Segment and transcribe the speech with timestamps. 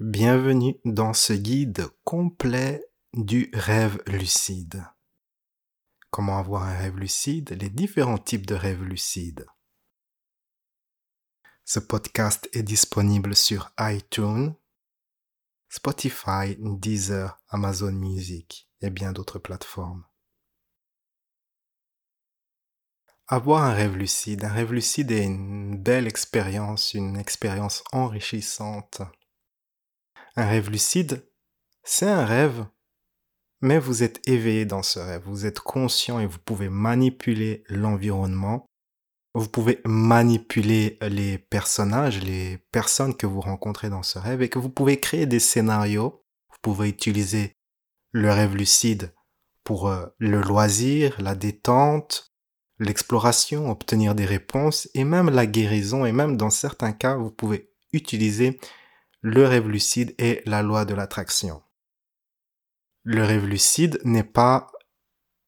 [0.00, 2.82] Bienvenue dans ce guide complet
[3.12, 4.86] du rêve lucide.
[6.10, 9.46] Comment avoir un rêve lucide, les différents types de rêves lucides.
[11.66, 14.54] Ce podcast est disponible sur iTunes,
[15.68, 20.06] Spotify, Deezer, Amazon Music et bien d'autres plateformes.
[23.28, 24.44] Avoir un rêve lucide.
[24.44, 29.02] Un rêve lucide est une belle expérience, une expérience enrichissante.
[30.36, 31.28] Un rêve lucide,
[31.84, 32.64] c'est un rêve,
[33.60, 38.66] mais vous êtes éveillé dans ce rêve, vous êtes conscient et vous pouvez manipuler l'environnement,
[39.34, 44.58] vous pouvez manipuler les personnages, les personnes que vous rencontrez dans ce rêve et que
[44.58, 47.52] vous pouvez créer des scénarios, vous pouvez utiliser
[48.12, 49.12] le rêve lucide
[49.64, 52.32] pour euh, le loisir, la détente,
[52.78, 56.04] l'exploration, obtenir des réponses et même la guérison.
[56.04, 58.58] Et même dans certains cas, vous pouvez utiliser
[59.22, 61.62] le rêve lucide et la loi de l'attraction.
[63.04, 64.70] Le rêve lucide n'est pas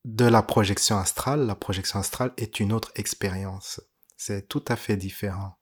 [0.04, 1.46] de la projection astrale.
[1.46, 3.80] La projection astrale est une autre expérience.
[4.16, 5.58] C'est tout à fait différent.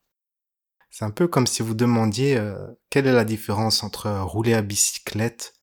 [0.91, 4.61] C'est un peu comme si vous demandiez euh, quelle est la différence entre rouler à
[4.61, 5.55] bicyclette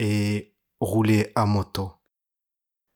[0.00, 1.92] et rouler à moto.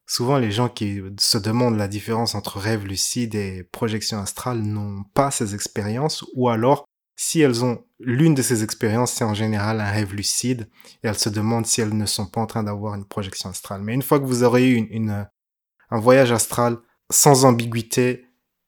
[0.04, 5.04] Souvent, les gens qui se demandent la différence entre rêve lucide et projection astrale n'ont
[5.14, 6.86] pas ces expériences, ou alors,
[7.20, 10.70] si elles ont l'une de ces expériences, c'est en général un rêve lucide,
[11.02, 13.82] et elles se demandent si elles ne sont pas en train d'avoir une projection astrale.
[13.82, 15.26] Mais une fois que vous aurez eu une,
[15.90, 16.78] un voyage astral
[17.10, 18.24] sans ambiguïté,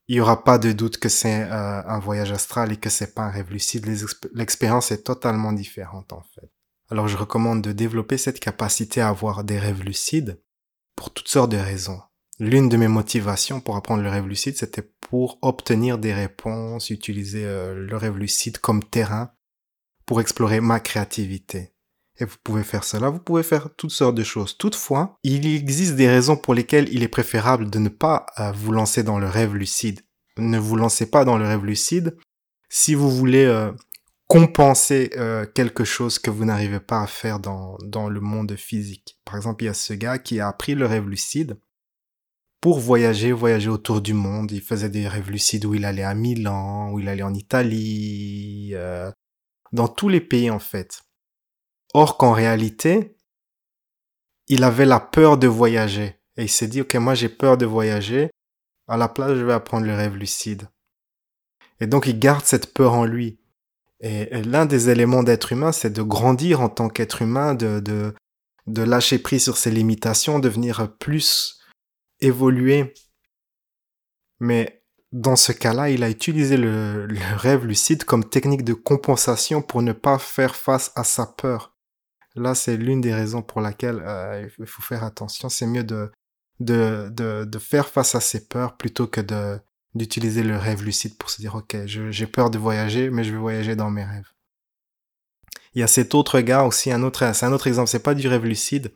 [0.08, 3.14] il n'y aura pas de doute que c'est euh, un voyage astral et que c'est
[3.14, 3.86] pas un rêve lucide.
[4.34, 6.50] L'expérience est totalement différente en fait.
[6.90, 10.42] Alors je recommande de développer cette capacité à avoir des rêves lucides
[10.96, 12.00] pour toutes sortes de raisons.
[12.40, 17.44] L'une de mes motivations pour apprendre le rêve lucide, c'était pour obtenir des réponses, utiliser
[17.44, 19.32] euh, le rêve lucide comme terrain
[20.06, 21.74] pour explorer ma créativité.
[22.18, 24.56] Et vous pouvez faire cela, vous pouvez faire toutes sortes de choses.
[24.56, 28.72] Toutefois, il existe des raisons pour lesquelles il est préférable de ne pas euh, vous
[28.72, 30.00] lancer dans le rêve lucide.
[30.38, 32.16] Ne vous lancez pas dans le rêve lucide
[32.70, 33.70] si vous voulez euh,
[34.28, 35.10] compenser
[35.56, 39.18] quelque chose que vous n'arrivez pas à faire dans, dans le monde physique.
[39.24, 41.58] Par exemple, il y a ce gars qui a appris le rêve lucide
[42.60, 44.52] pour voyager, voyager autour du monde.
[44.52, 48.70] Il faisait des rêves lucides où il allait à Milan, où il allait en Italie,
[48.74, 49.10] euh,
[49.72, 51.02] dans tous les pays en fait.
[51.94, 53.16] Or qu'en réalité,
[54.48, 56.20] il avait la peur de voyager.
[56.36, 58.30] Et il s'est dit, ok, moi j'ai peur de voyager.
[58.88, 60.68] À la place, je vais apprendre le rêve lucide.
[61.80, 63.38] Et donc il garde cette peur en lui.
[64.00, 68.14] Et l'un des éléments d'être humain, c'est de grandir en tant qu'être humain, de, de,
[68.66, 71.59] de lâcher prise sur ses limitations, devenir plus
[72.20, 72.94] évolué.
[74.40, 74.82] Mais
[75.12, 79.82] dans ce cas-là, il a utilisé le, le, rêve lucide comme technique de compensation pour
[79.82, 81.76] ne pas faire face à sa peur.
[82.36, 85.48] Là, c'est l'une des raisons pour laquelle euh, il faut faire attention.
[85.48, 86.10] C'est mieux de,
[86.60, 89.58] de, de, de faire face à ses peurs plutôt que de,
[89.94, 93.38] d'utiliser le rêve lucide pour se dire, OK, j'ai peur de voyager, mais je vais
[93.38, 94.30] voyager dans mes rêves.
[95.74, 98.14] Il y a cet autre gars aussi, un autre, c'est un autre exemple, c'est pas
[98.14, 98.92] du rêve lucide.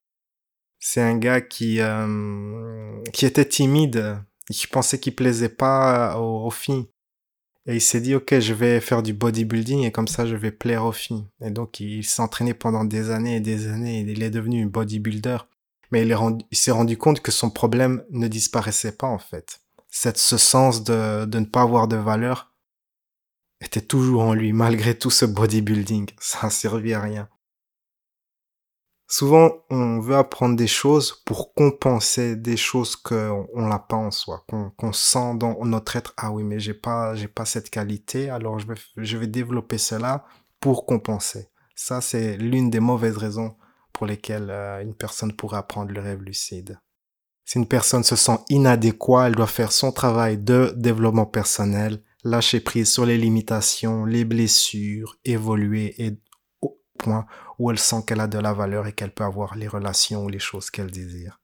[0.87, 4.19] C'est un gars qui, euh, qui était timide,
[4.50, 6.89] qui pensait qu'il plaisait pas aux, aux, filles.
[7.67, 10.50] Et il s'est dit, OK, je vais faire du bodybuilding et comme ça, je vais
[10.50, 11.25] plaire aux filles.
[11.41, 14.67] Et donc, il s'entraînait pendant des années et des années et il est devenu un
[14.67, 15.39] bodybuilder.
[15.91, 19.61] Mais il s'est rendu compte que son problème ne disparaissait pas, en fait
[19.95, 22.53] cette, ce sens de, de ne pas avoir de valeur
[23.61, 26.11] était toujours en lui, malgré tout ce bodybuilding.
[26.19, 27.28] Ça a servi à rien.
[29.06, 34.10] Souvent, on veut apprendre des choses pour compenser des choses qu'on on l'a pas en
[34.10, 36.15] soi, qu'on sent dans notre être.
[36.16, 39.78] Ah oui, mais j'ai pas, j'ai pas cette qualité, alors je vais, je vais développer
[39.78, 40.25] cela
[40.59, 41.48] pour compenser.
[41.75, 43.56] Ça, c'est l'une des mauvaises raisons
[43.92, 46.81] pour lesquelles euh, une personne pourrait apprendre le rêve lucide.
[47.44, 52.60] Si une personne se sent inadéquate, elle doit faire son travail de développement personnel, lâcher
[52.60, 56.18] prise sur les limitations, les blessures, évoluer et
[56.62, 57.27] au point
[57.59, 60.28] où elle sent qu'elle a de la valeur et qu'elle peut avoir les relations ou
[60.28, 61.41] les choses qu'elle désire.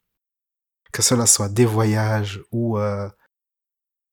[0.92, 3.08] Que cela soit des voyages ou euh,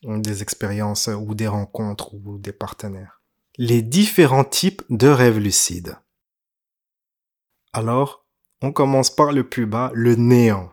[0.03, 3.21] des expériences ou des rencontres ou des partenaires.
[3.57, 5.97] Les différents types de rêves lucides.
[7.73, 8.25] Alors,
[8.61, 10.71] on commence par le plus bas, le néant.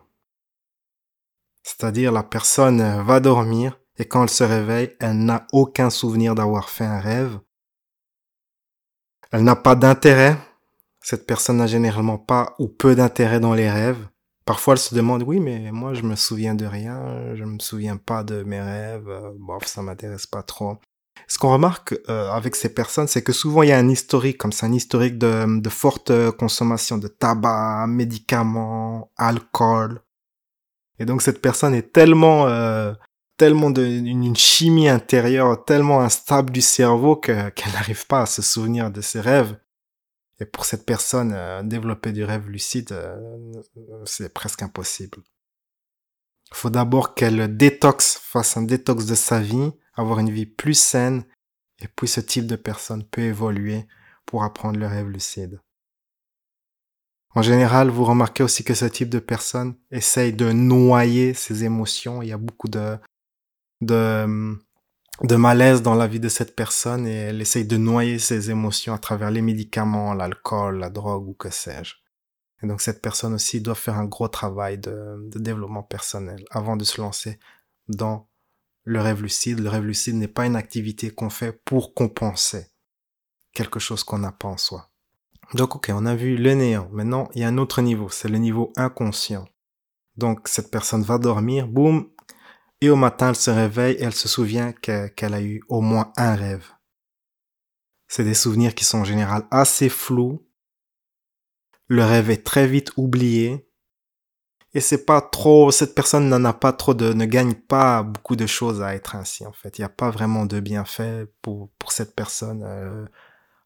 [1.63, 6.69] C'est-à-dire la personne va dormir et quand elle se réveille, elle n'a aucun souvenir d'avoir
[6.69, 7.39] fait un rêve.
[9.31, 10.37] Elle n'a pas d'intérêt.
[11.05, 14.07] Cette personne n'a généralement pas ou peu d'intérêt dans les rêves.
[14.43, 17.97] Parfois, elle se demande, oui, mais moi, je me souviens de rien, je me souviens
[17.97, 19.07] pas de mes rêves,
[19.37, 20.79] bof, ça m'intéresse pas trop.
[21.27, 24.39] ce qu'on remarque euh, avec ces personnes, c'est que souvent il y a un historique,
[24.39, 30.01] comme c'est un historique de, de forte consommation de tabac, médicaments, alcool.
[30.97, 32.93] Et donc cette personne est tellement, euh,
[33.37, 38.89] tellement d'une chimie intérieure, tellement instable du cerveau que qu'elle n'arrive pas à se souvenir
[38.89, 39.55] de ses rêves.
[40.39, 42.93] Et pour cette personne, euh, développer du rêve lucide,
[44.05, 45.19] c'est presque impossible.
[46.51, 50.77] Il faut d'abord qu'elle détoxe, fasse un détox de sa vie, avoir une vie plus
[50.77, 51.25] saine,
[51.79, 53.87] et puis ce type de personne peut évoluer
[54.25, 55.59] pour apprendre le rêve lucide.
[57.35, 62.21] En général, vous remarquez aussi que ce type de personne essaye de noyer ses émotions.
[62.21, 62.97] Il y a beaucoup de,
[63.81, 64.57] de,
[65.21, 68.93] de malaise dans la vie de cette personne et elle essaye de noyer ses émotions
[68.93, 71.95] à travers les médicaments, l'alcool, la drogue ou que sais-je.
[72.61, 76.83] Et donc cette personne aussi doit faire un gros travail de, développement personnel avant de
[76.83, 77.39] se lancer
[77.87, 78.27] dans
[78.83, 79.59] le rêve lucide.
[79.59, 82.67] Le rêve lucide n'est pas une activité qu'on fait pour compenser
[83.53, 84.89] quelque chose qu'on n'a pas en soi.
[85.53, 86.89] Donc ok, on a vu le néant.
[86.91, 89.47] Maintenant, il y a un autre niveau, c'est le niveau inconscient.
[90.17, 92.09] Donc cette personne va dormir, boum,
[92.89, 96.35] au matin elle se réveille et elle se souvient qu'elle a eu au moins un
[96.35, 96.67] rêve.
[98.07, 100.45] C'est des souvenirs qui sont en général assez flous
[101.87, 103.69] le rêve est très vite oublié.
[104.73, 108.35] Et c'est pas trop, cette personne n'en a pas trop de, ne gagne pas beaucoup
[108.35, 109.77] de choses à être ainsi, en fait.
[109.77, 112.63] Il n'y a pas vraiment de bienfait pour, pour cette personne.
[112.63, 113.05] Euh,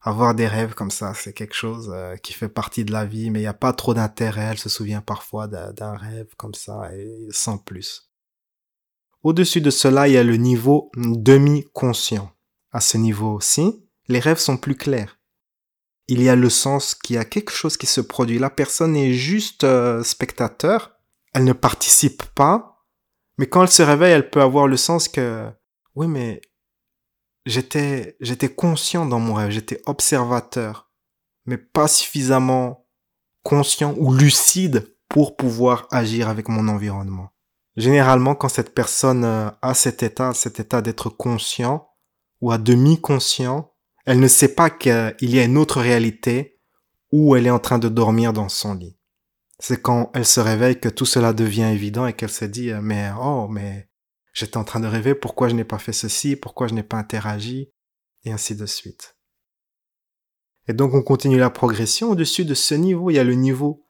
[0.02, 3.30] avoir des rêves comme ça, c'est quelque chose euh, qui fait partie de la vie,
[3.30, 4.50] mais il n'y a pas trop d'intérêt.
[4.52, 8.09] Elle se souvient parfois d'un rêve comme ça et sans plus.
[9.22, 12.30] Au-dessus de cela, il y a le niveau demi-conscient.
[12.72, 15.20] À ce niveau-ci, les rêves sont plus clairs
[16.10, 18.40] il y a le sens qu'il y a quelque chose qui se produit.
[18.40, 20.96] La personne est juste euh, spectateur,
[21.32, 22.84] elle ne participe pas,
[23.38, 25.48] mais quand elle se réveille, elle peut avoir le sens que
[25.94, 26.40] oui, mais
[27.46, 30.90] j'étais j'étais conscient dans mon rêve, j'étais observateur,
[31.46, 32.88] mais pas suffisamment
[33.44, 37.30] conscient ou lucide pour pouvoir agir avec mon environnement.
[37.80, 41.88] Généralement, quand cette personne euh, a cet état, cet état d'être conscient
[42.42, 43.72] ou à demi conscient,
[44.04, 46.60] elle ne sait pas qu'il y a une autre réalité
[47.10, 48.98] où elle est en train de dormir dans son lit.
[49.58, 53.10] C'est quand elle se réveille que tout cela devient évident et qu'elle se dit mais
[53.18, 53.88] oh mais
[54.34, 56.98] j'étais en train de rêver pourquoi je n'ai pas fait ceci pourquoi je n'ai pas
[56.98, 57.72] interagi
[58.24, 59.16] et ainsi de suite.
[60.68, 63.86] Et donc on continue la progression au-dessus de ce niveau il y a le niveau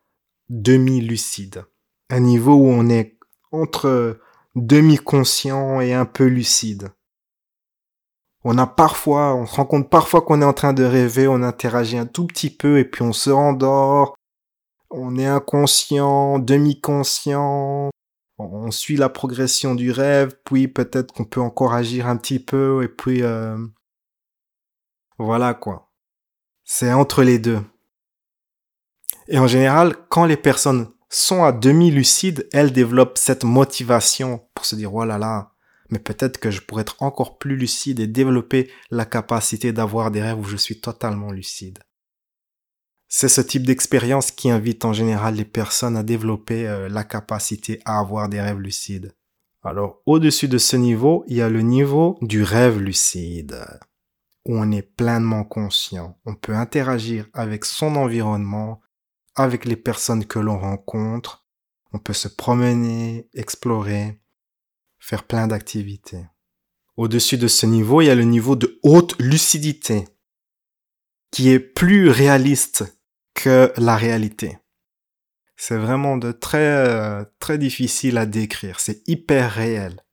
[0.48, 1.64] demi-lucide
[2.08, 3.19] un niveau où on est
[3.52, 4.18] entre
[4.54, 6.90] demi-conscient et un peu lucide
[8.42, 11.42] on a parfois, on se rend compte parfois qu'on est en train de rêver, on
[11.42, 14.14] interagit un tout petit peu et puis on se rendort.
[14.90, 17.90] On est inconscient, demi-conscient.
[18.38, 22.82] On suit la progression du rêve, puis peut-être qu'on peut encore agir un petit peu
[22.82, 23.58] et puis euh...
[25.18, 25.90] voilà quoi.
[26.64, 27.60] C'est entre les deux.
[29.28, 34.64] Et en général, quand les personnes sont à demi lucides, elles développent cette motivation pour
[34.64, 35.52] se dire oh là là,
[35.90, 40.22] mais peut-être que je pourrais être encore plus lucide et développer la capacité d'avoir des
[40.22, 41.80] rêves où je suis totalement lucide.
[43.08, 47.80] C'est ce type d'expérience qui invite en général les personnes à développer euh, la capacité
[47.84, 49.16] à avoir des rêves lucides.
[49.64, 53.64] Alors, au-dessus de ce niveau, il y a le niveau du rêve lucide,
[54.46, 56.18] où on est pleinement conscient.
[56.24, 58.80] On peut interagir avec son environnement,
[59.42, 61.46] avec les personnes que l'on rencontre.
[61.92, 64.20] On peut se promener, explorer,
[64.98, 66.24] faire plein d'activités.
[66.96, 70.06] Au-dessus de ce niveau, il y a le niveau de haute lucidité,
[71.30, 73.00] qui est plus réaliste
[73.34, 74.58] que la réalité.
[75.56, 78.80] C'est vraiment de très, très difficile à décrire.
[78.80, 80.04] C'est hyper réel.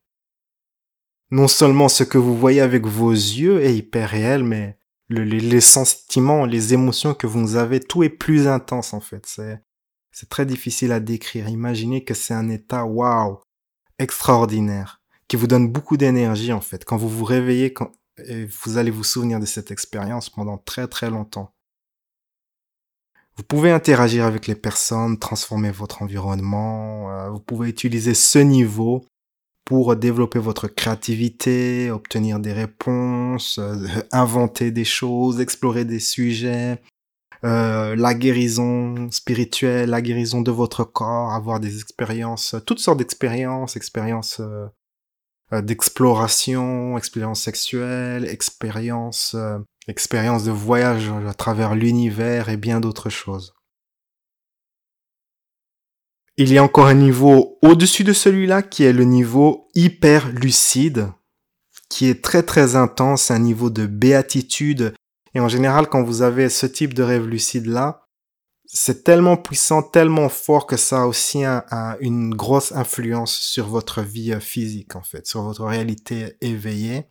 [1.31, 6.45] Non seulement ce que vous voyez avec vos yeux est hyper réel, mais les sentiments,
[6.45, 9.25] les émotions que vous avez, tout est plus intense en fait.
[9.25, 9.61] C'est,
[10.11, 11.47] c'est très difficile à décrire.
[11.47, 13.39] Imaginez que c'est un état waouh,
[13.99, 16.85] extraordinaire, qui vous donne beaucoup d'énergie en fait.
[16.85, 17.91] Quand vous vous réveillez, quand,
[18.63, 21.53] vous allez vous souvenir de cette expérience pendant très très longtemps.
[23.35, 29.05] Vous pouvez interagir avec les personnes, transformer votre environnement, euh, vous pouvez utiliser ce niveau
[29.67, 33.75] pour développer votre créativité, obtenir des réponses, euh,
[34.13, 36.81] inventer des choses, explorer des sujets,
[37.43, 43.75] euh, la guérison spirituelle, la guérison de votre corps, avoir des expériences, toutes sortes d'expériences,
[43.75, 49.35] expériences euh, d'exploration, expériences sexuelles, expériences,
[49.89, 53.56] expériences de voyage à travers l'univers et bien d'autres choses.
[56.39, 61.11] Il y a encore un niveau au-dessus de celui-là qui est le niveau hyper lucide.
[61.89, 64.93] qui est très très intense, un niveau de béatitude.
[65.33, 68.07] Et en général, quand vous avez ce type de rêve lucide là,
[68.65, 71.45] c'est tellement puissant, tellement fort que ça a aussi
[72.01, 77.05] une grosse influence sur votre vie euh, physique en fait, sur votre réalité éveillée.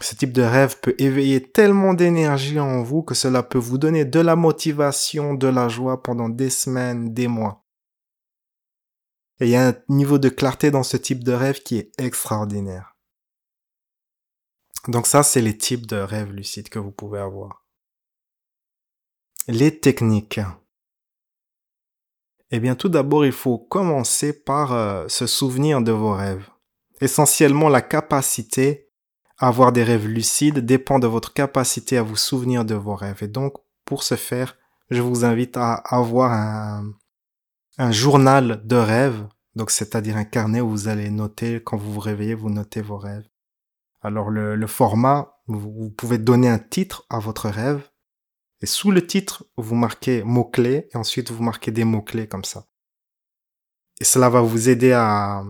[0.00, 4.06] Ce type de rêve peut éveiller tellement d'énergie en vous que cela peut vous donner
[4.06, 7.59] de la motivation, de la joie pendant des semaines, des mois.
[9.40, 11.98] Et il y a un niveau de clarté dans ce type de rêve qui est
[11.98, 12.94] extraordinaire.
[14.88, 17.64] Donc ça, c'est les types de rêves lucides que vous pouvez avoir.
[19.48, 20.40] Les techniques.
[22.50, 26.48] Eh bien, tout d'abord, il faut commencer par euh, se souvenir de vos rêves.
[27.00, 28.90] Essentiellement, la capacité
[29.38, 33.22] à avoir des rêves lucides dépend de votre capacité à vous souvenir de vos rêves.
[33.22, 33.54] Et donc,
[33.84, 34.58] pour ce faire,
[34.90, 36.92] je vous invite à avoir un,
[37.80, 42.00] un journal de rêves, donc c'est-à-dire un carnet où vous allez noter, quand vous vous
[42.00, 43.26] réveillez, vous notez vos rêves.
[44.02, 47.88] Alors le, format, vous, pouvez donner un titre à votre rêve,
[48.60, 52.66] et sous le titre, vous marquez mots-clés, et ensuite vous marquez des mots-clés comme ça.
[53.98, 55.42] Et cela va vous aider à,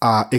[0.00, 0.30] à,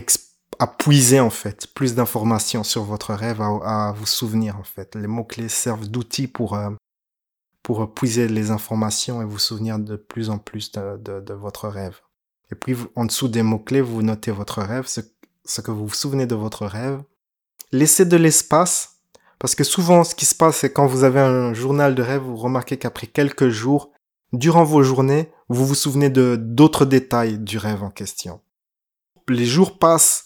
[0.57, 4.95] à puiser en fait plus d'informations sur votre rêve, à, vous souvenir en fait.
[4.95, 6.71] Les mots-clés servent d'outils pour, euh,
[7.67, 11.99] pour puiser les informations et vous souvenir de plus en plus de, votre rêve.
[12.49, 15.01] Et puis, en dessous des mots-clés, vous notez votre rêve, ce,
[15.43, 17.03] ce que vous vous souvenez de votre rêve.
[17.73, 19.01] Laissez de l'espace,
[19.37, 22.21] parce que souvent, ce qui se passe, c'est quand vous avez un journal de rêve,
[22.21, 23.91] vous remarquez qu'après quelques jours,
[24.31, 28.39] durant vos journées, vous vous souvenez de d'autres détails du rêve en question.
[29.27, 30.23] Les jours passent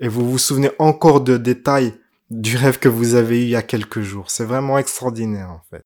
[0.00, 1.94] et vous vous souvenez encore de détails
[2.28, 4.30] du rêve que vous avez eu il y a quelques jours.
[4.30, 5.82] C'est vraiment extraordinaire en fait.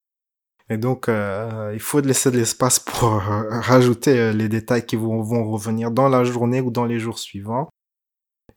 [0.69, 4.95] Et donc, euh, il faut laisser de l'espace pour euh, rajouter euh, les détails qui
[4.95, 7.69] vont, revenir dans la journée ou dans les jours suivants.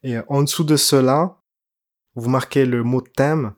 [0.03, 1.39] Et en dessous de cela,
[2.15, 3.55] vous marquez le mot thème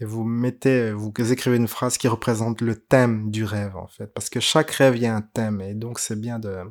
[0.00, 4.08] et vous mettez, vous écrivez une phrase qui représente le thème du rêve en fait,
[4.08, 6.64] parce que chaque rêve il y a un thème et donc c'est bien de,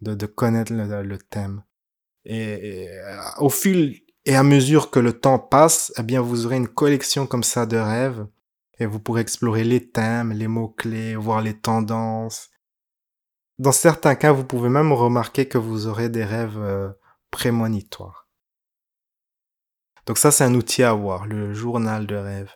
[0.00, 1.64] de, connaître le, le thème.
[2.24, 2.88] Et, et,
[3.38, 7.26] au fil et à mesure que le temps passe, eh bien vous aurez une collection
[7.26, 8.24] comme ça de rêves
[8.80, 12.48] et vous pourrez explorer les thèmes, les mots-clés, voir les tendances.
[13.58, 16.90] Dans certains cas, vous pouvez même remarquer que vous aurez des rêves euh,
[17.30, 18.26] prémonitoires.
[20.06, 22.50] Donc ça, c'est un outil à avoir, le journal de rêve.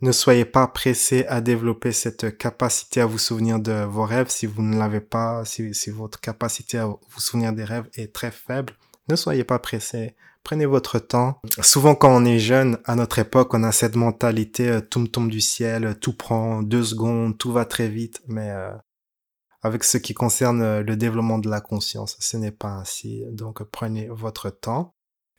[0.00, 4.46] Ne soyez pas pressé à développer cette capacité à vous souvenir de vos rêves si
[4.46, 8.30] vous ne l'avez pas, si, si votre capacité à vous souvenir des rêves est très
[8.32, 8.72] faible.
[9.08, 10.16] Ne soyez pas pressé.
[10.42, 11.40] Prenez votre temps.
[11.60, 15.06] Souvent, quand on est jeune, à notre époque, on a cette mentalité euh, tout me
[15.06, 18.22] tombe du ciel, tout prend deux secondes, tout va très vite.
[18.26, 18.72] Mais euh,
[19.62, 23.24] avec ce qui concerne euh, le développement de la conscience, ce n'est pas ainsi.
[23.30, 24.94] Donc, prenez votre temps.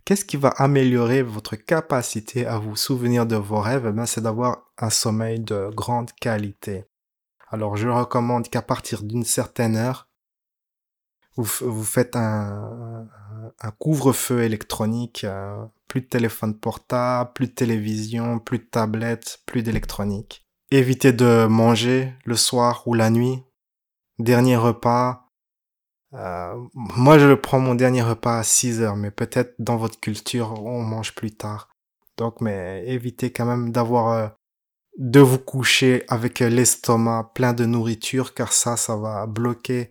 [0.06, 3.90] Qu'est-ce qui va améliorer votre capacité à vous souvenir de vos rêves?
[3.92, 6.86] Ben, C'est d'avoir un sommeil de grande qualité.
[7.50, 10.10] Alors, je recommande qu'à partir d'une certaine heure,
[11.36, 13.08] vous, vous faites un,
[13.60, 19.64] un couvre-feu électronique, euh, plus de téléphone portable, plus de télévision, plus de tablette, plus
[19.64, 20.46] d'électronique.
[20.72, 23.44] Évitez de manger le soir ou la nuit.
[24.20, 25.28] Dernier repas.
[26.14, 30.64] Euh, moi, je prends mon dernier repas à 6 heures, mais peut-être dans votre culture,
[30.64, 31.70] on mange plus tard.
[32.18, 34.28] Donc, mais évitez quand même d'avoir euh,
[34.98, 39.90] de vous coucher avec l'estomac plein de nourriture, car ça, ça va bloquer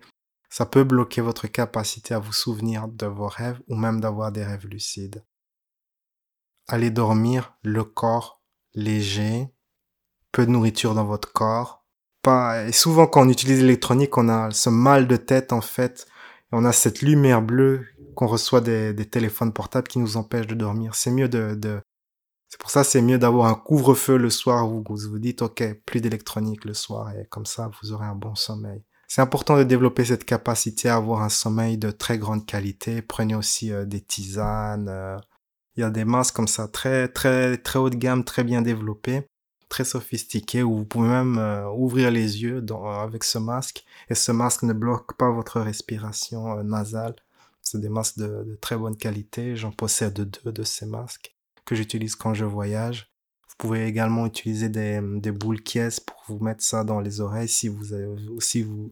[0.51, 4.43] ça peut bloquer votre capacité à vous souvenir de vos rêves ou même d'avoir des
[4.43, 5.23] rêves lucides.
[6.67, 8.43] Allez dormir, le corps
[8.73, 9.47] léger,
[10.33, 11.85] peu de nourriture dans votre corps.
[12.21, 16.05] Pas, et souvent quand on utilise l'électronique, on a ce mal de tête en fait.
[16.51, 20.95] on a cette lumière bleue qu'on reçoit des, téléphones portables qui nous empêchent de dormir.
[20.95, 21.81] C'est mieux de, de
[22.49, 25.81] c'est pour ça c'est mieux d'avoir un couvre-feu le soir où vous vous dites ok
[25.85, 28.83] plus d'électronique le soir et comme ça vous aurez un bon sommeil.
[29.13, 33.01] C'est important de développer cette capacité à avoir un sommeil de très grande qualité.
[33.01, 34.87] Prenez aussi euh, des tisanes.
[34.87, 35.17] Euh,
[35.75, 38.61] il y a des masques comme ça très très très haut de gamme, très bien
[38.61, 39.27] développés,
[39.67, 42.65] très sophistiqués où vous pouvez même euh, ouvrir les yeux
[43.01, 47.15] avec ce masque et ce masque ne bloque pas votre respiration nasale.
[47.61, 49.57] C'est des masques de, très bonne qualité.
[49.57, 53.11] J'en possède deux de ces masques que j'utilise quand je voyage.
[53.49, 55.01] Vous pouvez également utiliser des,
[55.31, 57.93] boules caisses pour vous mettre ça dans les oreilles si vous
[58.39, 58.89] si vous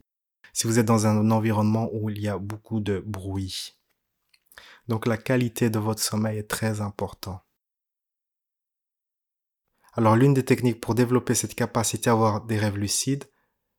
[0.60, 3.80] si vous êtes dans un environnement où il y a beaucoup de bruit.
[4.90, 7.42] Donc la qualité de votre sommeil est très importante.
[9.94, 13.24] Alors l'une des techniques pour développer cette capacité à avoir des rêves lucides,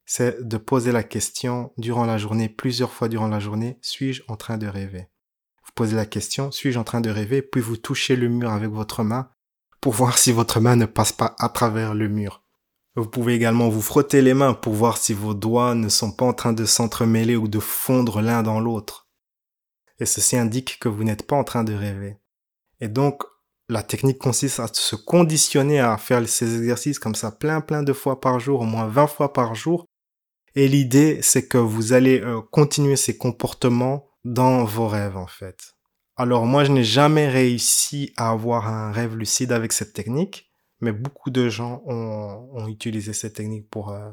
[0.07, 4.37] c'est de poser la question durant la journée, plusieurs fois durant la journée, suis-je en
[4.37, 5.11] train de rêver?
[5.75, 7.43] Posez la question, suis-je en train de rêver?
[7.43, 9.29] Puis vous touchez le mur avec votre main
[9.83, 12.43] pour voir si votre main ne passe pas à travers le mur.
[12.97, 16.25] Vous pouvez également vous frotter les mains pour voir si vos doigts ne sont pas
[16.25, 19.09] en train de s'entremêler ou de fondre l'un dans l'autre.
[20.01, 22.17] Et ceci indique que vous n'êtes pas en train de rêver.
[22.81, 23.23] Et donc,
[23.69, 27.93] la technique consiste à se conditionner à faire ces exercices comme ça plein plein de
[27.93, 29.87] fois par jour, au moins 20 fois par jour.
[30.57, 35.77] Et l'idée, c'est que vous allez euh, continuer ces comportements dans vos rêves, en fait.
[36.17, 40.50] Alors moi, je n'ai jamais réussi à avoir un rêve lucide avec cette technique,
[40.81, 44.11] mais beaucoup de gens ont, utilisé cette technique pour, euh,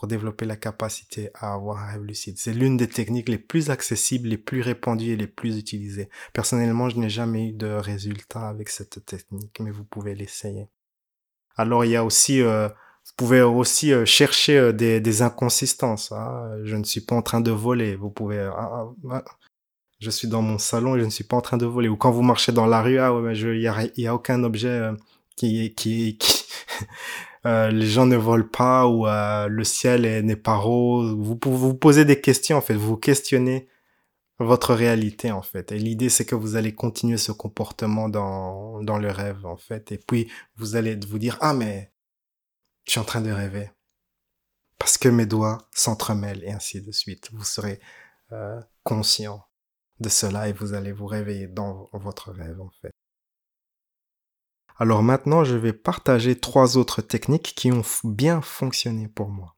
[0.00, 2.38] pour développer la capacité à avoir un rêve lucide.
[2.38, 6.08] C'est l'une des techniques les plus accessibles, les plus répandues et les plus utilisées.
[6.32, 10.68] Personnellement, je n'ai jamais eu de résultat avec cette technique, mais vous pouvez l'essayer.
[11.56, 16.12] Alors, il y a aussi, euh, vous pouvez aussi euh, chercher euh, des, des, inconsistances.
[16.12, 16.50] Hein.
[16.64, 17.94] Je ne suis pas en train de voler.
[17.94, 19.24] Vous pouvez, ah, ah,
[19.98, 21.90] je suis dans mon salon et je ne suis pas en train de voler.
[21.90, 24.42] Ou quand vous marchez dans la rue, ah ouais, il y a, y a aucun
[24.44, 24.90] objet
[25.40, 26.18] qui,
[27.46, 31.14] euh, les gens ne volent pas ou euh, le ciel n'est pas rose.
[31.18, 33.68] Vous vous poser des questions en fait, vous questionnez
[34.38, 35.72] votre réalité en fait.
[35.72, 39.92] Et l'idée c'est que vous allez continuer ce comportement dans dans le rêve en fait.
[39.92, 41.92] Et puis vous allez vous dire ah mais
[42.86, 43.70] je suis en train de rêver
[44.78, 47.30] parce que mes doigts s'entremêlent et ainsi de suite.
[47.32, 47.80] Vous serez
[48.32, 49.44] euh, conscient
[50.00, 52.92] de cela et vous allez vous réveiller dans votre rêve en fait.
[54.80, 59.54] Alors maintenant, je vais partager trois autres techniques qui ont bien fonctionné pour moi.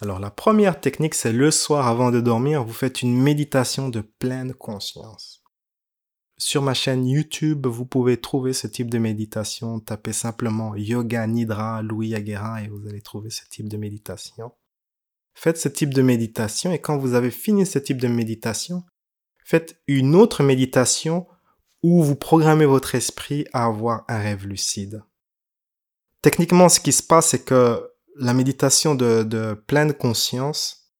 [0.00, 4.00] Alors la première technique, c'est le soir avant de dormir, vous faites une méditation de
[4.00, 5.42] pleine conscience.
[6.38, 9.80] Sur ma chaîne YouTube, vous pouvez trouver ce type de méditation.
[9.80, 14.52] Tapez simplement Yoga Nidra Louis Aguera et vous allez trouver ce type de méditation.
[15.34, 18.84] Faites ce type de méditation et quand vous avez fini ce type de méditation,
[19.44, 21.26] faites une autre méditation
[21.84, 25.02] où vous programmez votre esprit à avoir un rêve lucide.
[26.22, 30.94] Techniquement, ce qui se passe, c'est que la méditation de, pleine conscience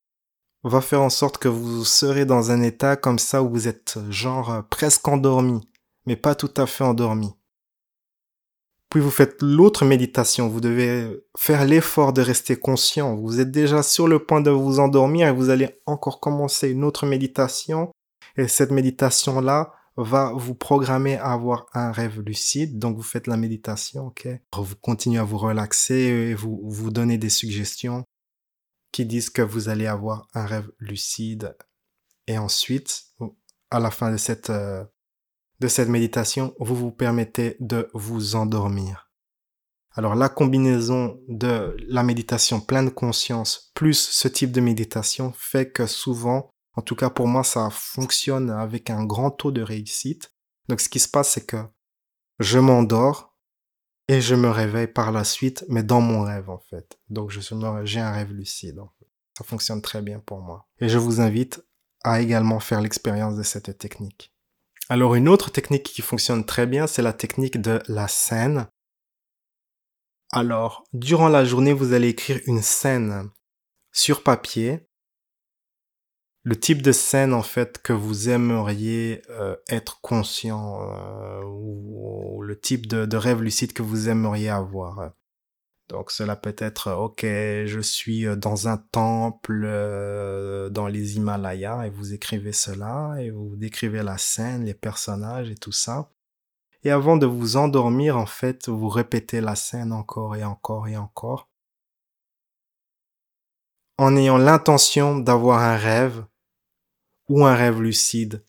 [0.62, 3.98] va faire en sorte que vous serez dans un état comme ça où vous êtes
[4.10, 5.66] genre presque endormi,
[6.04, 7.32] mais pas tout à fait endormi.
[8.90, 13.16] Puis vous faites l'autre méditation, vous devez faire l'effort de rester conscient.
[13.16, 16.84] Vous êtes déjà sur le point de vous endormir et vous allez encore commencer une
[16.84, 17.90] autre méditation.
[18.36, 22.78] Et cette méditation-là va vous programmer à avoir un rêve lucide.
[22.78, 24.28] Donc, vous faites la méditation, ok?
[24.52, 28.04] Vous continuez à vous relaxer et vous vous donnez des suggestions
[28.92, 31.56] qui disent que vous allez avoir un rêve lucide.
[32.26, 33.04] Et ensuite,
[33.70, 34.84] à la fin de cette, euh,
[35.60, 39.10] de cette méditation, vous vous permettez de vous endormir.
[39.96, 45.86] Alors, la combinaison de la méditation pleine conscience plus ce type de méditation fait que
[45.86, 50.32] souvent, en tout cas, pour moi, ça fonctionne avec un grand taux de réussite.
[50.68, 51.64] Donc, ce qui se passe, c'est que
[52.40, 53.36] je m'endors
[54.08, 56.98] et je me réveille par la suite, mais dans mon rêve, en fait.
[57.08, 58.80] Donc, j'ai un rêve lucide.
[59.38, 60.68] Ça fonctionne très bien pour moi.
[60.80, 61.64] Et je vous invite
[62.02, 64.32] à également faire l'expérience de cette technique.
[64.88, 68.68] Alors, une autre technique qui fonctionne très bien, c'est la technique de la scène.
[70.32, 73.30] Alors, durant la journée, vous allez écrire une scène
[73.92, 74.88] sur papier
[76.44, 82.60] le type de scène en fait que vous aimeriez euh, être conscient euh, ou, le
[82.60, 85.12] type de, rêve lucide que vous aimeriez avoir?
[85.88, 91.90] Donc cela peut être ok, je suis dans un temple euh, dans les Himalayas et
[91.90, 96.10] vous écrivez cela et vous décrivez la scène, les personnages et tout ça.
[96.84, 100.96] Et avant de vous endormir en fait, vous répétez la scène encore et encore et
[100.98, 101.48] encore
[103.98, 106.24] en ayant l'intention d'avoir un rêve
[107.28, 108.44] ou un rêve lucide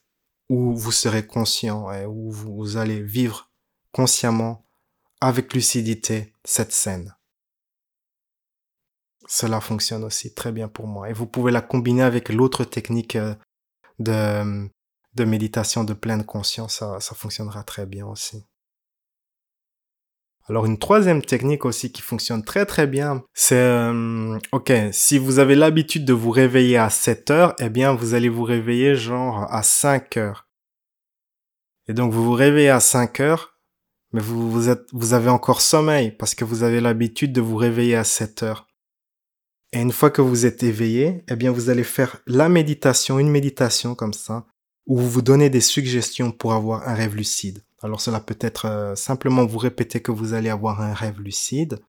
[0.50, 3.50] où vous serez conscient et où vous allez vivre
[3.92, 4.66] consciemment
[5.22, 7.16] avec lucidité cette scène.
[9.28, 11.10] Cela fonctionne aussi très bien pour moi.
[11.10, 13.34] Et vous pouvez la combiner avec l'autre technique euh,
[13.98, 14.70] de,
[15.16, 16.78] de méditation de pleine conscience.
[16.78, 18.44] Ça, ça fonctionnera très bien aussi.
[20.48, 25.40] Alors une troisième technique aussi qui fonctionne très très bien, c'est euh, ok, si vous
[25.40, 29.52] avez l'habitude de vous réveiller à 7 heures, eh bien vous allez vous réveiller genre
[29.52, 30.48] à 5 heures.
[31.88, 33.58] Et donc vous vous réveillez à 5 heures,
[34.12, 37.58] mais vous, vous, êtes, vous avez encore sommeil parce que vous avez l'habitude de vous
[37.58, 38.68] réveiller à 7 heures.
[39.74, 43.32] Et une fois que vous êtes éveillé, eh bien vous allez faire la méditation, une
[43.32, 44.46] méditation comme ça,
[44.86, 47.65] où vous vous donnez des suggestions pour avoir un rêve lucide.
[47.86, 51.80] Alors cela peut être euh, simplement vous répéter que vous allez avoir un rêve lucide,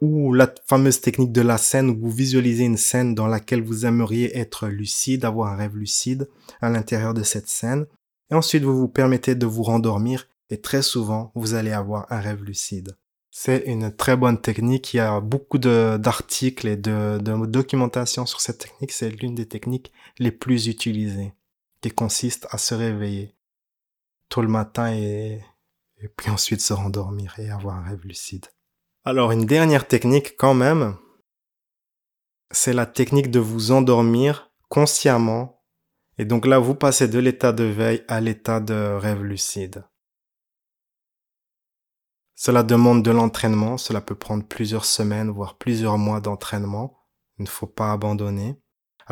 [0.00, 3.84] ou la fameuse technique de la scène où vous visualisez une scène dans laquelle vous
[3.84, 6.30] aimeriez être lucide, avoir un rêve lucide
[6.62, 7.86] à l'intérieur de cette scène.
[8.30, 12.18] Et ensuite, vous vous permettez de vous rendormir et très souvent, vous allez avoir un
[12.18, 12.96] rêve lucide.
[13.30, 14.94] C'est une très bonne technique.
[14.94, 18.92] Il y a beaucoup d'articles et de, de documentation sur cette technique.
[18.92, 21.34] C'est l'une des techniques les plus utilisées
[21.82, 23.34] qui consiste à se réveiller
[24.40, 25.42] le matin et
[26.16, 28.46] puis ensuite se rendormir et avoir un rêve lucide.
[29.04, 30.96] Alors une dernière technique quand même,
[32.52, 35.64] c'est la technique de vous endormir consciemment.
[36.18, 39.84] Et donc là, vous passez de l'état de veille à l'état de rêve lucide.
[42.34, 46.98] Cela demande de l'entraînement, cela peut prendre plusieurs semaines, voire plusieurs mois d'entraînement.
[47.38, 48.61] Il ne faut pas abandonner.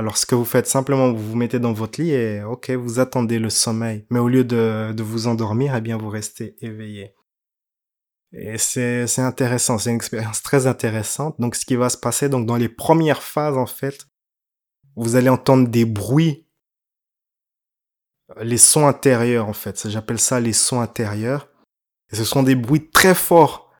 [0.00, 3.00] Alors ce que vous faites simplement, vous vous mettez dans votre lit et ok, vous
[3.00, 4.06] attendez le sommeil.
[4.08, 7.14] Mais au lieu de, de vous endormir, eh bien vous restez éveillé.
[8.32, 11.38] Et c'est, intéressant, c'est une expérience très intéressante.
[11.38, 14.06] Donc, ce qui va se passer, donc, dans les premières phases, en fait,
[14.96, 16.46] vous allez entendre des bruits,
[18.40, 19.86] les sons intérieurs, en fait.
[19.86, 21.50] J'appelle ça les sons intérieurs.
[22.10, 23.70] Et ce sont des bruits très forts.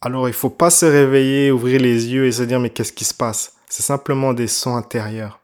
[0.00, 3.04] Alors, il faut pas se réveiller, ouvrir les yeux et se dire, mais qu'est-ce qui
[3.04, 3.58] se passe?
[3.74, 5.40] C'est simplement des sons intérieurs.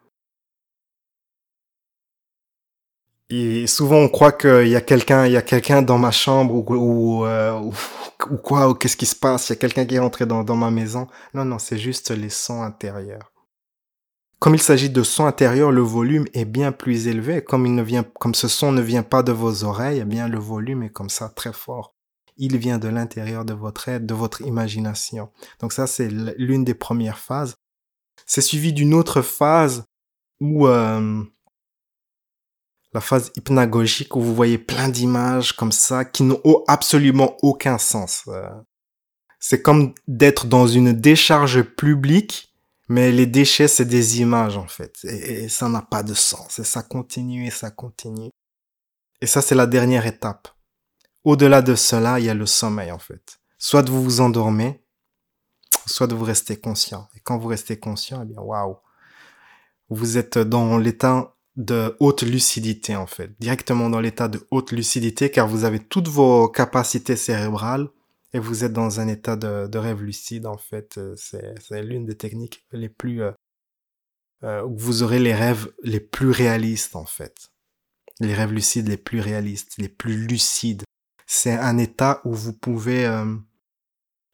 [3.31, 6.55] Et souvent, on croit qu'il y a quelqu'un, il y a quelqu'un dans ma chambre
[6.55, 9.95] ou, ou, euh, ou, quoi, ou qu'est-ce qui se passe, il y a quelqu'un qui
[9.95, 11.07] est rentré dans, dans ma maison.
[11.33, 13.33] Non, non, c'est juste les sons intérieurs.
[14.41, 17.43] Comme il s'agit de sons intérieurs, le volume est bien plus élevé.
[17.43, 20.29] Comme il ne vient, comme ce son ne vient pas de vos oreilles, eh bien,
[20.29, 21.95] le volume est comme ça très fort.
[22.37, 25.31] Il vient de l'intérieur de votre aide, de votre imagination.
[25.61, 27.57] Donc ça, c'est l'une des premières phases.
[28.29, 29.85] C'est suivi d'une autre phase
[30.41, 31.25] où, euh,
[32.93, 38.25] la phase hypnagogique où vous voyez plein d'images comme ça qui n'ont absolument aucun sens.
[38.29, 38.49] Euh.
[39.41, 42.55] C'est comme d'être dans une décharge publique,
[42.88, 45.05] mais les déchets, c'est des images en fait.
[45.05, 46.59] Et, ça n'a pas de sens.
[46.59, 48.31] Et ça continue et ça continue.
[49.21, 50.49] Et ça, c'est la dernière étape.
[51.25, 53.41] Au-delà de cela, il y a le sommeil en fait.
[53.59, 54.83] Soit vous vous endormez,
[55.88, 57.09] soit vous restez conscient.
[57.16, 58.77] Et quand vous restez conscient, eh bien, waouh,
[59.90, 65.29] vous êtes dans l'état de haute lucidité en fait, directement dans l'état de haute lucidité
[65.31, 67.88] car vous avez toutes vos capacités cérébrales
[68.33, 70.98] et vous êtes dans un état de, rêve lucide en fait.
[70.98, 73.33] Euh, c'est l'une des techniques les plus euh,
[74.44, 77.51] euh, vous aurez les rêves les plus réalistes en fait,
[78.20, 80.85] les rêves lucides les plus réalistes, les plus lucides.
[81.27, 83.05] C'est un état où vous pouvez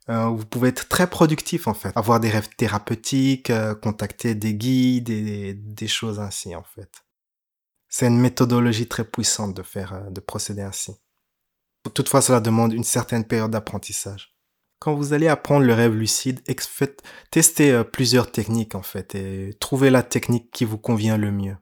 [0.09, 3.51] vous pouvez être très productif en fait, avoir des rêves thérapeutiques,
[3.83, 7.05] contacter des guides et des choses ainsi en fait.
[7.97, 10.97] C'est une méthodologie très puissante de faire, euh, de procéder ainsi.
[11.95, 14.37] Toutefois, cela demande une certaine période d'apprentissage.
[14.81, 16.43] Quand vous allez apprendre le rêve lucide,
[17.31, 21.57] testez euh, plusieurs techniques en fait et trouvez la technique qui vous convient le mieux.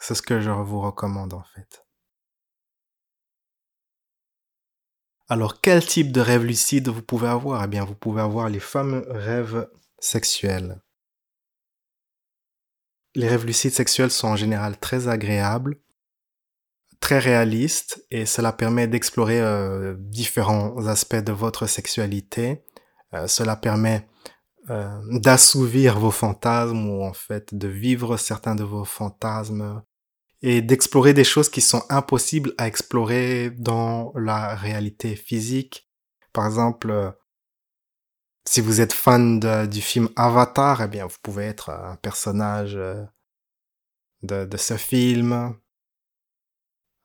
[0.00, 1.83] C'est ce que je vous recommande en fait.
[5.28, 7.64] Alors, quel type de rêve lucide vous pouvez avoir?
[7.64, 10.82] Eh bien, vous pouvez avoir les fameux rêves sexuels.
[13.14, 15.78] Les rêves lucides sexuels sont en général très agréables,
[17.00, 22.62] très réalistes, et cela permet d'explorer euh, différents aspects de votre sexualité.
[23.14, 24.06] Euh, cela permet
[24.68, 29.82] euh, d'assouvir vos fantasmes ou en fait de vivre certains de vos fantasmes
[30.46, 35.88] et d'explorer des choses qui sont impossibles à explorer dans la réalité physique.
[36.34, 37.16] Par exemple,
[38.46, 43.02] si vous êtes fan du film Avatar, eh bien, vous pouvez être un personnage euh,
[44.22, 45.56] de, de ce film,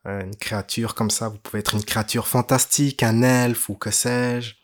[0.05, 1.29] euh, une créature comme ça.
[1.29, 4.55] Vous pouvez être une créature fantastique, un elfe ou que sais-je,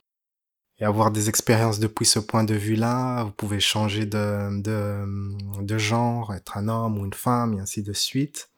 [0.80, 3.24] et avoir des expériences depuis ce point de vue-là.
[3.24, 7.82] Vous pouvez changer de, de, de genre, être un homme ou une femme, et ainsi
[7.82, 8.50] de suite.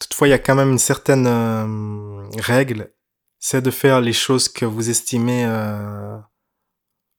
[0.00, 2.92] Toutefois, il y a quand même une certaine euh, règle
[3.38, 6.18] c'est de faire les choses que vous estimez euh,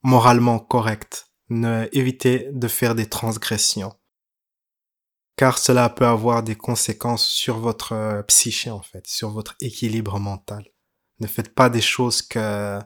[0.04, 1.32] moralement correctes.
[1.50, 3.94] Ne évitez de faire des transgressions.
[5.38, 10.20] Car cela peut avoir des conséquences sur votre euh, psyché, en fait, sur votre équilibre
[10.20, 10.66] mental.
[11.20, 12.80] Ne faites pas des choses que,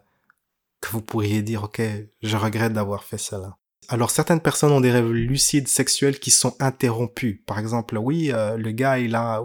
[0.80, 1.82] que vous pourriez dire, ok,
[2.22, 3.58] je regrette d'avoir fait cela.
[3.88, 7.42] Alors certaines personnes ont des rêves lucides sexuels qui sont interrompus.
[7.48, 9.42] Par exemple, oui, euh, le gars il a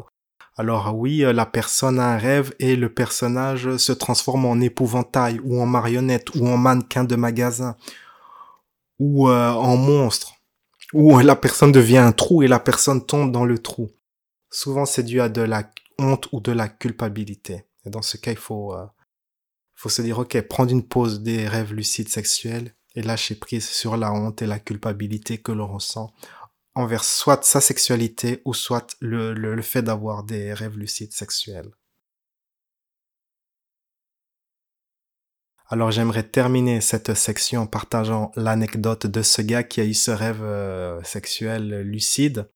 [0.56, 5.38] alors oui, euh, la personne a un rêve et le personnage se transforme en épouvantail
[5.44, 7.76] ou en marionnette ou en mannequin de magasin
[8.98, 10.36] ou euh, en monstre
[10.92, 13.90] ou la personne devient un trou et la personne tombe dans le trou.
[14.50, 17.64] Souvent c'est dû à de la honte ou de la culpabilité.
[17.84, 18.86] Et dans ce cas, il faut, euh,
[19.74, 23.96] faut se dire, ok, prendre une pause des rêves lucides sexuels et lâcher prise sur
[23.96, 26.12] la honte et la culpabilité que l'on ressent
[26.76, 31.70] envers soit sa sexualité ou soit le, le, fait d'avoir des rêves lucides sexuels.
[35.68, 40.10] Alors j'aimerais terminer cette section en partageant l'anecdote de ce gars qui a eu ce
[40.10, 42.48] rêve euh, sexuel lucide.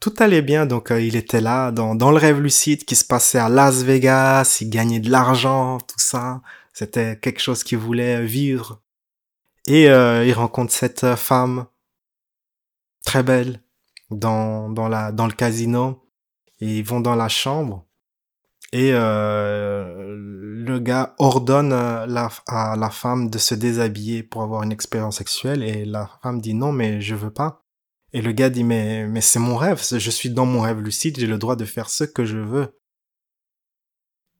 [0.00, 3.04] Tout allait bien, donc euh, il était là dans, dans le rêve lucide qui se
[3.04, 6.40] passait à Las Vegas, il gagnait de l'argent, tout ça.
[6.72, 8.80] C'était quelque chose qu'il voulait vivre.
[9.66, 11.66] Et euh, il rencontre cette femme
[13.04, 13.62] très belle
[14.10, 16.02] dans, dans, la, dans le casino.
[16.60, 17.86] Et ils vont dans la chambre.
[18.72, 24.62] Et euh, le gars ordonne euh, la, à la femme de se déshabiller pour avoir
[24.62, 25.62] une expérience sexuelle.
[25.62, 27.64] Et la femme dit non, mais je veux pas.
[28.14, 29.82] Et le gars dit mais, mais c'est mon rêve.
[29.82, 31.18] Je suis dans mon rêve lucide.
[31.18, 32.78] J'ai le droit de faire ce que je veux.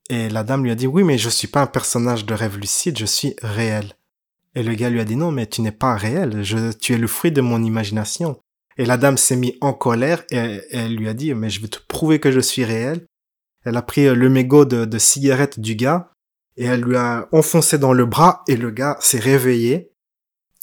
[0.09, 2.59] Et la dame lui a dit oui, mais je suis pas un personnage de rêve
[2.59, 2.99] lucide.
[2.99, 3.97] Je suis réel.
[4.55, 6.43] Et le gars lui a dit non, mais tu n'es pas réel.
[6.81, 8.41] Tu es le fruit de mon imagination.
[8.79, 11.69] Et la dame s'est mise en colère et, elle lui a dit, mais je vais
[11.69, 13.07] te prouver que je suis réel.
[13.65, 16.11] Elle a pris le mégot de, de cigarette du gars
[16.57, 19.93] et elle lui a enfoncé dans le bras et le gars s'est réveillé.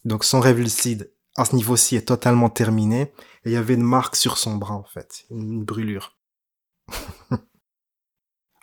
[0.05, 3.13] Donc son rêve lucide à ce niveau-ci est totalement terminé.
[3.45, 6.17] Et il y avait une marque sur son bras en fait, une brûlure.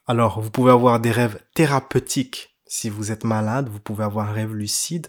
[0.07, 4.33] Alors, vous pouvez avoir des rêves thérapeutiques si vous êtes malade, vous pouvez avoir un
[4.33, 5.09] rêve lucide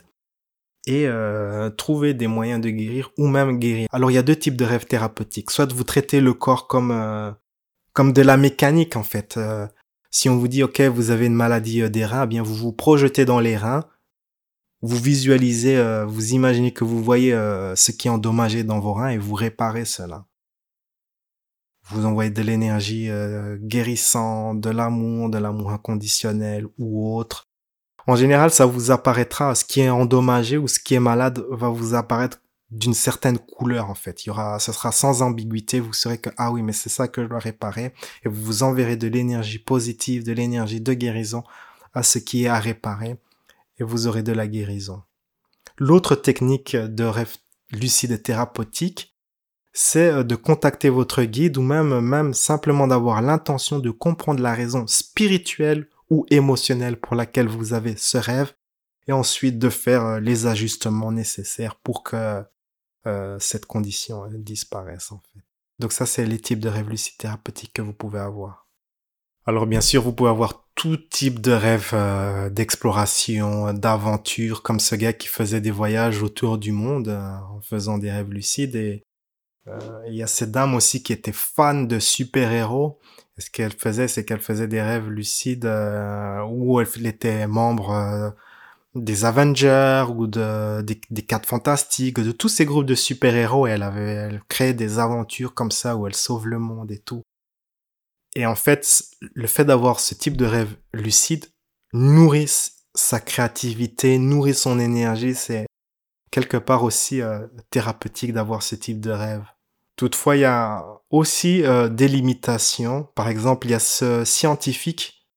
[0.88, 3.90] et euh, trouver des moyens de guérir ou même guérir.
[3.92, 5.52] Alors il y a deux types de rêves thérapeutiques.
[5.52, 7.32] Soit vous traitez le corps comme euh,
[7.94, 9.36] comme de la mécanique en fait.
[9.38, 9.68] Euh,
[10.10, 12.72] si on vous dit ok vous avez une maladie des reins, eh bien vous vous
[12.72, 13.84] projetez dans les reins,
[14.82, 19.18] vous visualisez, vous imaginez que vous voyez ce qui est endommagé dans vos reins et
[19.18, 20.26] vous réparez cela.
[21.90, 23.10] Vous envoyez de l'énergie
[23.60, 27.47] guérissante, de l'amour, de l'amour inconditionnel ou autre
[28.08, 31.70] en général, ça vous apparaîtra, ce qui est endommagé ou ce qui est malade va
[31.70, 32.40] vous apparaître
[32.72, 34.26] d'une certaine couleur en fait.
[34.26, 35.80] Il y aura, ce sera sans ambiguïté.
[35.80, 37.94] Vous saurez que ah oui, mais c'est ça que je dois réparer,
[38.24, 41.44] et vous vous enverrez de l'énergie positive, de l'énergie de guérison
[41.94, 43.18] à ce qui est à réparer,
[43.78, 45.04] et vous aurez de la guérison.
[45.78, 47.36] L'autre technique de rêve
[47.72, 49.16] lucide thérapeutique,
[49.74, 54.54] c'est euh, de contacter votre guide ou même même simplement d'avoir l'intention de comprendre la
[54.54, 58.54] raison spirituelle ou émotionnelle pour laquelle vous avez ce rêve
[59.08, 62.44] et ensuite de faire euh, les ajustements nécessaires pour que
[63.06, 65.42] euh, cette condition euh, disparaisse en fait.
[65.80, 68.68] Donc ça c'est les types de rêves lucides thérapeutiques que vous pouvez avoir.
[69.46, 71.96] Alors bien sûr vous pouvez avoir tout type de rêves
[72.52, 78.12] d'exploration, d'aventure, comme ce gars qui faisait des voyages autour du monde en faisant des
[78.12, 79.04] rêves lucides et
[80.08, 83.00] il y a cette dame aussi qui était fan de super-héros
[83.38, 88.30] ce qu'elle faisait, c'est qu'elle faisait des rêves lucides euh, où elle était membre euh,
[88.96, 93.68] des Avengers ou de, des, des Quatre Fantastiques, de tous ces groupes de super-héros.
[93.68, 97.24] Elle avait elle créait des aventures comme ça où elle sauve le monde et tout.
[98.36, 101.46] Et en fait, le fait d'avoir ce type de rêve lucide
[101.94, 102.52] nourrit
[102.94, 105.36] sa créativité, nourrit son énergie.
[105.36, 105.66] C'est
[106.32, 109.44] quelque part aussi euh, thérapeutique d'avoir ce type de rêve.
[109.98, 113.04] Toutefois, il y a aussi euh, des limitations.
[113.16, 115.28] Par exemple, il y a ce scientifique,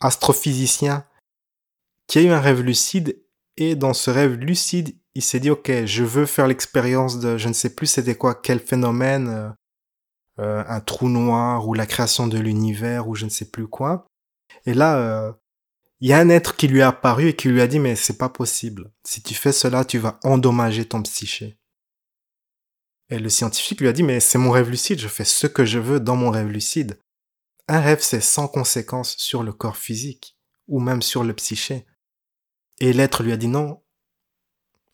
[0.00, 1.04] astrophysicien,
[2.08, 3.22] qui a eu un rêve lucide
[3.58, 7.48] et dans ce rêve lucide, il s'est dit, OK, je veux faire l'expérience de, je
[7.48, 9.50] ne sais plus c'était quoi, quel phénomène, euh,
[10.38, 14.06] euh, un trou noir ou la création de l'univers ou je ne sais plus quoi.
[14.64, 15.34] Et là,
[16.00, 17.94] il y a un être qui lui est apparu et qui lui a dit, mais
[17.94, 18.90] c'est pas possible.
[19.04, 21.58] Si tu fais cela, tu vas endommager ton psyché.
[23.08, 25.64] Et le scientifique lui a dit, mais c'est mon rêve lucide, je fais ce que
[25.64, 26.98] je veux dans mon rêve lucide.
[27.68, 31.86] Un rêve, c'est sans conséquence sur le corps physique, ou même sur le psyché.
[32.80, 33.82] Et l'être lui a dit non,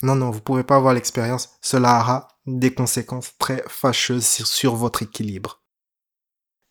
[0.02, 5.02] non, non, vous pouvez pas avoir l'expérience, cela aura des conséquences très fâcheuses sur, votre
[5.02, 5.62] équilibre.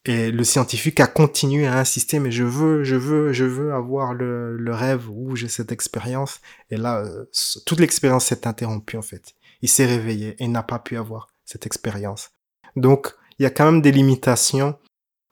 [0.06, 4.13] Et le scientifique a continué à insister, mais je veux, je veux, je veux avoir
[4.13, 6.41] le, le rêve où j'ai cette expérience.
[6.71, 7.30] Et là, euh,
[7.65, 9.36] toute l'expérience s'est interrompue en fait.
[9.62, 12.31] Il s'est réveillé et n'a pas pu avoir cette expérience.
[12.75, 14.77] Donc, il y a quand même des limitations.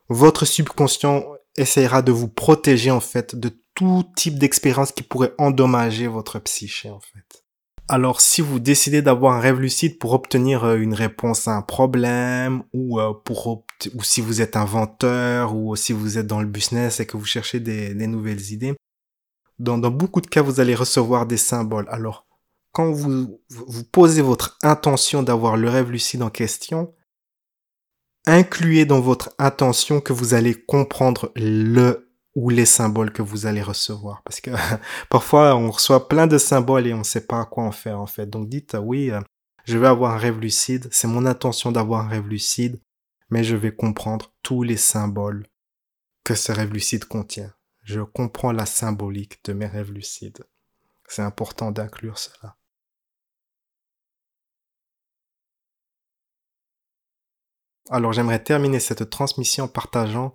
[0.08, 1.24] Votre subconscient
[1.56, 6.90] essayera de vous protéger en fait de tout type d'expérience qui pourrait endommager votre psyché
[6.90, 7.44] en fait.
[7.88, 11.62] Alors si vous décidez d'avoir un rêve lucide pour obtenir euh, une réponse à un
[11.62, 16.46] problème ou euh, pour ou si vous êtes inventeur ou si vous êtes dans le
[16.46, 18.74] business et que vous cherchez des, nouvelles idées,
[19.58, 21.86] dans, dans beaucoup de cas vous allez recevoir des symboles.
[21.90, 22.26] Alors
[22.72, 26.94] quand vous, vous posez votre intention d'avoir le rêve lucide en question,
[28.26, 33.62] incluez dans votre intention que vous allez comprendre le ou les symboles que vous allez
[33.62, 34.22] recevoir.
[34.22, 34.50] Parce que
[35.10, 38.00] parfois, on reçoit plein de symboles et on ne sait pas à quoi en faire,
[38.00, 38.26] en fait.
[38.26, 39.20] Donc dites, oui, euh,
[39.64, 40.88] je vais avoir un rêve lucide.
[40.92, 42.80] C'est mon intention d'avoir un rêve lucide,
[43.30, 45.46] mais je vais comprendre tous les symboles
[46.24, 47.52] que ce rêve lucide contient.
[47.82, 50.44] Je comprends la symbolique de mes rêves lucides.
[51.08, 52.56] C'est important d'inclure cela.
[57.90, 60.32] Alors j'aimerais terminer cette transmission en partageant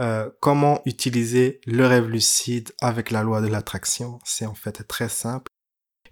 [0.00, 4.18] euh, comment utiliser le rêve lucide avec la loi de l'attraction.
[4.24, 5.48] C'est en fait très simple.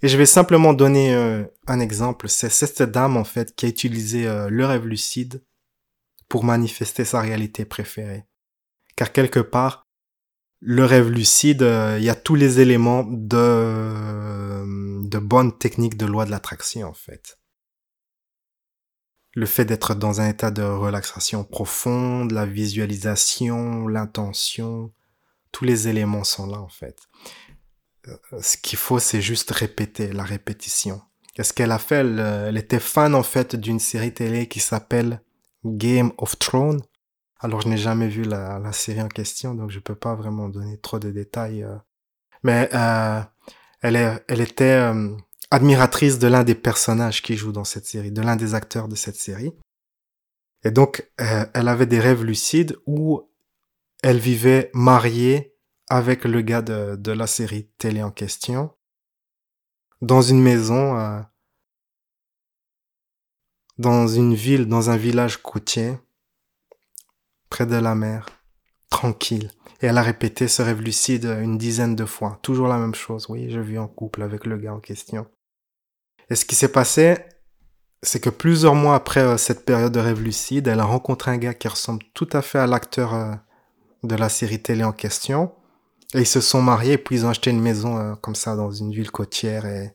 [0.02, 2.28] Et je vais simplement donner euh, un exemple.
[2.28, 5.42] C'est cette dame en fait qui a utilisé euh, le rêve lucide
[6.28, 8.24] pour manifester sa réalité préférée.
[8.94, 9.82] Car quelque part,
[10.60, 14.62] le rêve lucide, il y a tous les éléments de,
[15.06, 17.38] de bonnes techniques de loi de l'attraction en fait
[19.36, 24.92] le fait d'être dans un état de relaxation profonde, la visualisation, l'intention,
[25.52, 26.96] tous les éléments sont là en fait.
[28.08, 31.02] Euh, ce qu'il faut, c'est juste répéter, la répétition.
[31.34, 31.96] Qu'est-ce qu'elle a fait?
[31.96, 35.20] Elle, était fan en fait d'une série télé qui s'appelle
[35.66, 36.80] Game of Thrones.
[37.38, 40.78] Alors je n'ai jamais vu la, série en question, donc je peux pas vraiment donner
[40.78, 41.62] trop de détails.
[41.62, 41.76] Euh.
[42.42, 43.20] Mais euh,
[43.82, 44.90] elle était
[45.50, 48.96] admiratrice de l'un des personnages qui joue dans cette série, de l'un des acteurs de
[48.96, 49.52] cette série.
[50.64, 53.30] Et donc, euh, elle avait des rêves lucides où
[54.02, 55.54] elle vivait mariée
[55.88, 58.72] avec le gars de, la série télé en question,
[60.02, 61.20] dans une maison, euh,
[63.78, 65.96] dans une ville, dans un village côtier,
[67.48, 68.26] près de la mer,
[68.90, 69.50] tranquille.
[69.80, 72.38] Et elle a répété ce rêve lucide une dizaine de fois.
[72.42, 73.26] Toujours la même chose.
[73.28, 75.26] Oui, je vis en couple avec le gars en question.
[76.30, 77.16] Et ce qui s'est passé,
[78.02, 81.38] c'est que plusieurs mois après euh, cette période de rêve lucide, elle a rencontré un
[81.38, 83.34] gars qui ressemble tout à fait à l'acteur euh,
[84.02, 85.54] de la série télé en question.
[86.14, 88.70] Et ils se sont mariés, puis ils ont acheté une maison euh, comme ça dans
[88.70, 89.92] une ville côtière et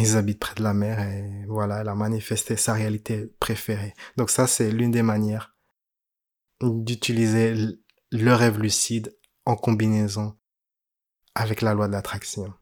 [0.00, 3.94] ils habitent près de la mer et voilà, elle a manifesté sa réalité préférée.
[4.16, 5.54] Donc ça, c'est l'une des manières
[6.62, 7.54] d'utiliser
[8.12, 10.36] le rêve lucide en combinaison
[11.34, 12.52] avec la loi de l'attraction.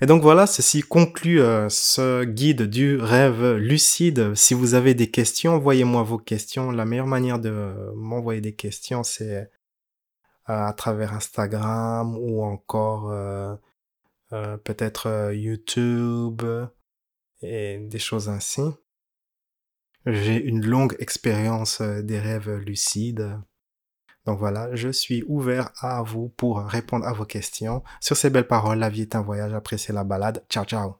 [0.00, 4.34] Et donc voilà, ceci conclut euh, ce guide du rêve lucide.
[4.34, 6.72] Si vous avez des questions, envoyez-moi vos questions.
[6.72, 9.46] La meilleure manière de m'envoyer des questions, c'est euh,
[10.46, 13.54] à travers Instagram ou encore euh,
[14.64, 16.42] peut-être YouTube
[17.40, 18.62] et des choses ainsi.
[20.06, 23.38] J'ai une longue expérience des rêves lucides.
[24.26, 27.82] Donc voilà, je suis ouvert à vous pour répondre à vos questions.
[28.00, 30.42] Sur ces belles paroles, la vie est un voyage, appréciez la balade.
[30.48, 30.96] Ciao ciao